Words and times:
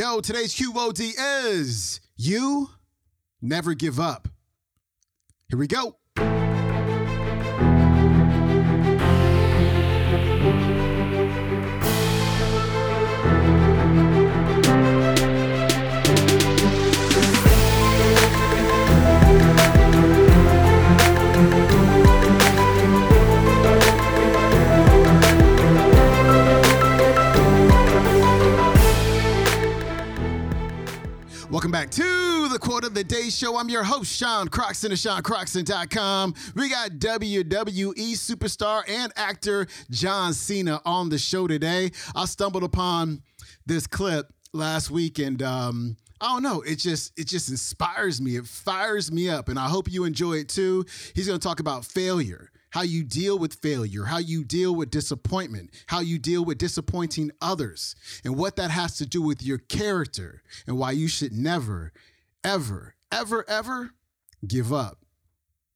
Yo, 0.00 0.18
today's 0.18 0.54
QOD 0.54 1.12
is 1.44 2.00
You 2.16 2.70
Never 3.42 3.74
Give 3.74 4.00
Up. 4.00 4.28
Here 5.50 5.58
we 5.58 5.66
go. 5.66 5.99
Welcome 31.50 31.72
back 31.72 31.90
to 31.90 32.48
the 32.48 32.60
Quote 32.60 32.84
of 32.84 32.94
the 32.94 33.02
Day 33.02 33.28
Show. 33.28 33.56
I'm 33.56 33.68
your 33.68 33.82
host, 33.82 34.16
Sean 34.16 34.46
Croxton 34.46 34.92
of 34.92 34.98
SeanCroxton.com. 34.98 36.34
We 36.54 36.70
got 36.70 36.92
WWE 36.92 38.12
superstar 38.12 38.88
and 38.88 39.12
actor 39.16 39.66
John 39.90 40.32
Cena 40.32 40.80
on 40.84 41.08
the 41.08 41.18
show 41.18 41.48
today. 41.48 41.90
I 42.14 42.26
stumbled 42.26 42.62
upon 42.62 43.22
this 43.66 43.88
clip 43.88 44.32
last 44.52 44.92
week 44.92 45.18
and 45.18 45.42
um, 45.42 45.96
I 46.20 46.28
don't 46.28 46.44
know. 46.44 46.60
It 46.60 46.76
just 46.76 47.18
it 47.18 47.26
just 47.26 47.48
inspires 47.48 48.20
me. 48.20 48.36
It 48.36 48.46
fires 48.46 49.10
me 49.10 49.28
up, 49.28 49.48
and 49.48 49.58
I 49.58 49.68
hope 49.68 49.90
you 49.90 50.04
enjoy 50.04 50.34
it 50.34 50.48
too. 50.48 50.84
He's 51.16 51.26
going 51.26 51.40
to 51.40 51.42
talk 51.42 51.58
about 51.58 51.84
failure 51.84 52.52
how 52.70 52.82
you 52.82 53.04
deal 53.04 53.38
with 53.38 53.54
failure, 53.54 54.04
how 54.04 54.18
you 54.18 54.44
deal 54.44 54.74
with 54.74 54.90
disappointment, 54.90 55.70
how 55.86 56.00
you 56.00 56.18
deal 56.18 56.44
with 56.44 56.58
disappointing 56.58 57.30
others, 57.40 57.94
and 58.24 58.36
what 58.36 58.56
that 58.56 58.70
has 58.70 58.96
to 58.98 59.06
do 59.06 59.22
with 59.22 59.42
your 59.42 59.58
character, 59.58 60.42
and 60.66 60.78
why 60.78 60.92
you 60.92 61.08
should 61.08 61.32
never, 61.32 61.92
ever, 62.44 62.94
ever, 63.12 63.44
ever 63.48 63.90
give 64.46 64.72
up. 64.72 64.98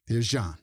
Here's 0.06 0.28
John. 0.28 0.56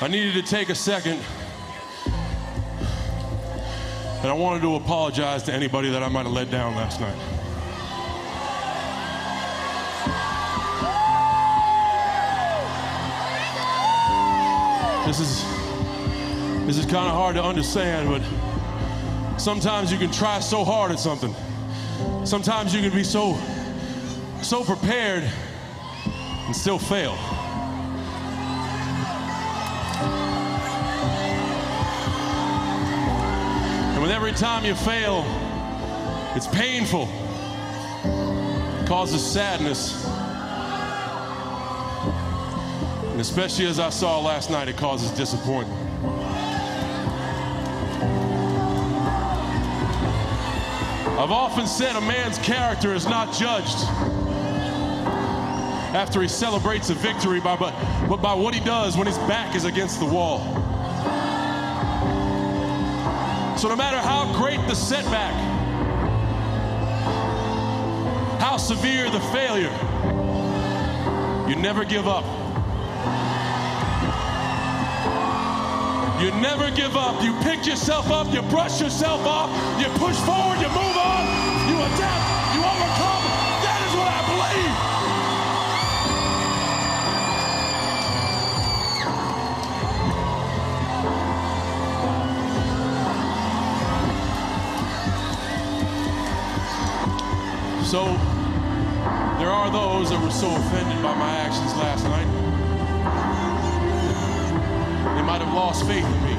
I 0.00 0.08
needed 0.08 0.34
to 0.34 0.42
take 0.42 0.68
a 0.68 0.74
second 0.74 1.20
and 4.24 4.30
I 4.30 4.34
wanted 4.34 4.62
to 4.62 4.76
apologize 4.76 5.42
to 5.42 5.52
anybody 5.52 5.90
that 5.90 6.02
I 6.02 6.08
might 6.08 6.22
have 6.22 6.32
let 6.32 6.50
down 6.50 6.74
last 6.74 6.98
night. 6.98 7.43
This 15.06 15.20
is 15.20 15.44
this 16.66 16.78
is 16.78 16.86
kind 16.86 17.06
of 17.06 17.14
hard 17.14 17.36
to 17.36 17.44
understand, 17.44 18.08
but 18.08 19.38
sometimes 19.38 19.92
you 19.92 19.98
can 19.98 20.10
try 20.10 20.40
so 20.40 20.64
hard 20.64 20.92
at 20.92 20.98
something. 20.98 21.34
Sometimes 22.24 22.74
you 22.74 22.80
can 22.80 22.90
be 22.90 23.04
so 23.04 23.36
so 24.40 24.64
prepared 24.64 25.22
and 26.46 26.56
still 26.56 26.78
fail. 26.78 27.12
And 33.92 34.00
with 34.00 34.10
every 34.10 34.32
time 34.32 34.64
you 34.64 34.74
fail, 34.74 35.22
it's 36.34 36.46
painful. 36.46 37.10
It 38.80 38.88
causes 38.88 39.22
sadness. 39.22 40.23
And 43.14 43.20
especially 43.20 43.66
as 43.66 43.78
I 43.78 43.90
saw 43.90 44.18
last 44.18 44.50
night, 44.50 44.66
it 44.66 44.76
causes 44.76 45.08
disappointment. 45.12 45.80
I've 51.16 51.30
often 51.30 51.68
said 51.68 51.94
a 51.94 52.00
man's 52.00 52.38
character 52.38 52.92
is 52.92 53.06
not 53.06 53.32
judged 53.32 53.78
after 55.94 56.22
he 56.22 56.26
celebrates 56.26 56.90
a 56.90 56.94
victory, 56.94 57.38
by, 57.38 57.54
but, 57.54 57.72
but 58.08 58.16
by 58.16 58.34
what 58.34 58.52
he 58.52 58.58
does 58.58 58.96
when 58.96 59.06
his 59.06 59.18
back 59.18 59.54
is 59.54 59.64
against 59.64 60.00
the 60.00 60.06
wall. 60.06 60.40
So, 63.56 63.68
no 63.68 63.76
matter 63.76 63.98
how 63.98 64.36
great 64.36 64.58
the 64.66 64.74
setback, 64.74 65.32
how 68.40 68.56
severe 68.56 69.08
the 69.08 69.20
failure, 69.30 69.70
you 71.48 71.54
never 71.54 71.84
give 71.84 72.08
up. 72.08 72.43
You 76.24 76.30
never 76.40 76.70
give 76.70 76.96
up. 76.96 77.22
You 77.22 77.34
pick 77.42 77.66
yourself 77.66 78.10
up, 78.10 78.32
you 78.32 78.40
brush 78.42 78.80
yourself 78.80 79.26
off, 79.26 79.50
you 79.78 79.88
push 79.98 80.16
forward, 80.20 80.58
you 80.58 80.68
move 80.68 80.96
on, 80.96 81.26
you 81.68 81.76
adapt, 81.76 82.54
you 82.54 82.64
overcome. 82.64 83.24
That 83.60 83.80
is 83.84 83.92
what 83.94 84.08
I 84.08 84.20
believe. 84.30 84.94
So, 97.84 98.04
there 99.38 99.50
are 99.50 99.70
those 99.70 100.08
that 100.08 100.22
were 100.22 100.30
so 100.30 100.56
offended 100.56 101.02
by 101.02 101.14
my 101.18 101.36
actions 101.36 101.74
last 101.76 102.04
night. 102.04 102.43
They 105.14 105.22
might 105.22 105.40
have 105.40 105.52
lost 105.52 105.86
faith 105.86 106.04
in 106.04 106.24
me. 106.24 106.34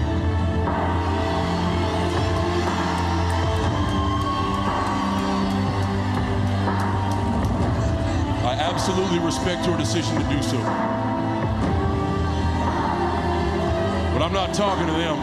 I 8.46 8.53
absolutely 8.59 9.20
respect 9.20 9.66
your 9.66 9.78
decision 9.78 10.16
to 10.16 10.24
do 10.30 10.42
so. 10.44 10.58
But 14.14 14.22
I'm 14.22 14.34
not 14.34 14.53
talking 14.53 14.88
to 14.88 14.94
them. 14.94 15.18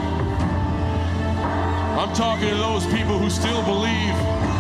I'm 1.98 2.12
talking 2.14 2.48
to 2.48 2.56
those 2.56 2.84
people 2.86 3.19
who 3.19 3.30
still 3.30 3.62
believe 3.62 4.51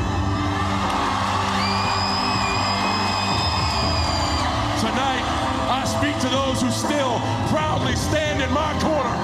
speak 5.98 6.18
to 6.20 6.28
those 6.28 6.60
who 6.60 6.70
still 6.70 7.20
proudly 7.52 7.94
stand 7.96 8.40
in 8.40 8.50
my 8.52 8.72
corner. 8.80 9.16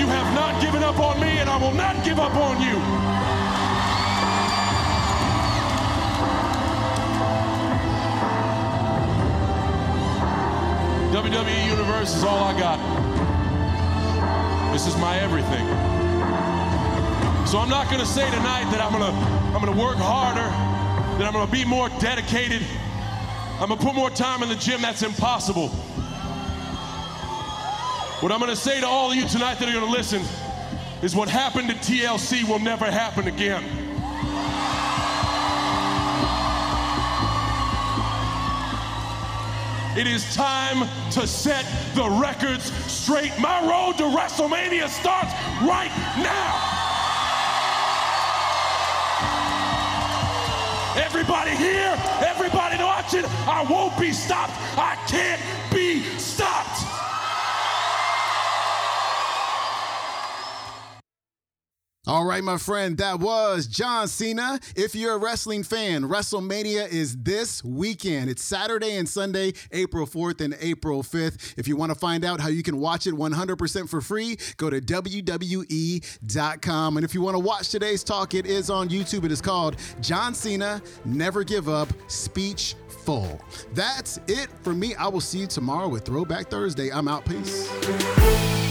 You 0.00 0.06
have 0.06 0.34
not 0.34 0.60
given 0.60 0.82
up 0.82 0.98
on 0.98 1.20
me, 1.20 1.38
and 1.38 1.48
I 1.48 1.56
will 1.56 1.74
not 1.74 2.04
give 2.04 2.18
up 2.18 2.34
on 2.34 2.60
you. 2.60 2.76
WWE 11.12 11.66
Universe 11.66 12.14
is 12.14 12.24
all 12.24 12.42
I 12.42 12.58
got. 12.58 12.78
This 14.72 14.86
is 14.86 14.96
my 14.98 15.18
everything. 15.18 15.66
So 17.46 17.58
I'm 17.58 17.68
not 17.68 17.90
gonna 17.90 18.06
say 18.06 18.30
tonight 18.30 18.70
that 18.70 18.80
I'm 18.80 18.92
gonna 18.92 19.12
I'm 19.52 19.60
gonna 19.64 19.80
work 19.80 19.96
harder, 19.98 20.48
that 21.20 21.26
I'm 21.26 21.34
gonna 21.34 21.52
be 21.52 21.66
more 21.66 21.90
dedicated, 22.00 22.62
I'm 23.60 23.68
gonna 23.68 23.76
put 23.76 23.94
more 23.94 24.08
time 24.08 24.42
in 24.42 24.48
the 24.48 24.54
gym. 24.54 24.80
That's 24.80 25.02
impossible. 25.02 25.68
What 28.20 28.32
I'm 28.32 28.40
gonna 28.40 28.56
say 28.56 28.80
to 28.80 28.86
all 28.86 29.10
of 29.10 29.16
you 29.18 29.28
tonight 29.28 29.58
that 29.58 29.68
are 29.68 29.72
gonna 29.72 29.92
listen 29.92 30.22
is 31.02 31.14
what 31.14 31.28
happened 31.28 31.68
to 31.68 31.74
TLC 31.74 32.48
will 32.48 32.58
never 32.58 32.90
happen 32.90 33.28
again. 33.28 33.62
It 39.98 40.06
is 40.06 40.34
time 40.34 40.88
to 41.10 41.26
set 41.26 41.66
the 41.94 42.08
records 42.08 42.72
straight. 42.90 43.38
My 43.38 43.60
road 43.68 43.98
to 43.98 44.04
WrestleMania 44.04 44.88
starts 44.88 45.34
right 45.60 45.92
now. 46.16 46.79
Everybody 50.96 51.54
here, 51.54 51.94
everybody 52.26 52.82
watching, 52.82 53.24
I 53.46 53.64
won't 53.68 53.98
be 53.98 54.12
stopped. 54.12 54.52
I 54.76 54.96
can't 55.06 55.40
All 62.10 62.24
right, 62.24 62.42
my 62.42 62.56
friend, 62.56 62.98
that 62.98 63.20
was 63.20 63.68
John 63.68 64.08
Cena. 64.08 64.58
If 64.74 64.96
you're 64.96 65.14
a 65.14 65.18
wrestling 65.18 65.62
fan, 65.62 66.02
WrestleMania 66.02 66.88
is 66.90 67.16
this 67.18 67.62
weekend. 67.62 68.28
It's 68.28 68.42
Saturday 68.42 68.96
and 68.96 69.08
Sunday, 69.08 69.52
April 69.70 70.08
4th 70.08 70.40
and 70.40 70.56
April 70.60 71.04
5th. 71.04 71.54
If 71.56 71.68
you 71.68 71.76
want 71.76 71.92
to 71.92 71.94
find 71.96 72.24
out 72.24 72.40
how 72.40 72.48
you 72.48 72.64
can 72.64 72.80
watch 72.80 73.06
it 73.06 73.14
100% 73.14 73.88
for 73.88 74.00
free, 74.00 74.36
go 74.56 74.68
to 74.68 74.80
WWE.com. 74.80 75.26
And 76.96 77.04
if 77.04 77.14
you 77.14 77.22
want 77.22 77.36
to 77.36 77.38
watch 77.38 77.68
today's 77.68 78.02
talk, 78.02 78.34
it 78.34 78.44
is 78.44 78.70
on 78.70 78.88
YouTube. 78.88 79.22
It 79.24 79.30
is 79.30 79.40
called 79.40 79.76
John 80.00 80.34
Cena 80.34 80.82
Never 81.04 81.44
Give 81.44 81.68
Up 81.68 81.92
Speech 82.08 82.74
Full. 82.88 83.40
That's 83.72 84.18
it 84.26 84.48
for 84.62 84.74
me. 84.74 84.96
I 84.96 85.06
will 85.06 85.20
see 85.20 85.38
you 85.38 85.46
tomorrow 85.46 85.86
with 85.86 86.06
Throwback 86.06 86.50
Thursday. 86.50 86.90
I'm 86.90 87.06
out. 87.06 87.24
Peace. 87.24 88.69